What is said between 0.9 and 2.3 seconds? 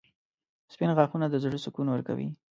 غاښونه د زړه سکون ورکوي.